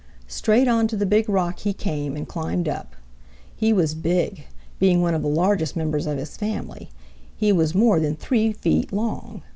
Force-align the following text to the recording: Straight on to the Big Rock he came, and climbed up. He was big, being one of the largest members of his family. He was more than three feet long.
Straight 0.27 0.67
on 0.67 0.87
to 0.87 0.97
the 0.97 1.05
Big 1.05 1.29
Rock 1.29 1.59
he 1.59 1.73
came, 1.73 2.15
and 2.17 2.27
climbed 2.27 2.67
up. 2.67 2.95
He 3.55 3.71
was 3.71 3.93
big, 3.93 4.45
being 4.79 5.03
one 5.03 5.13
of 5.13 5.21
the 5.21 5.27
largest 5.27 5.75
members 5.75 6.07
of 6.07 6.17
his 6.17 6.37
family. 6.37 6.89
He 7.37 7.51
was 7.51 7.75
more 7.75 7.99
than 7.99 8.15
three 8.15 8.51
feet 8.51 8.91
long. 8.91 9.43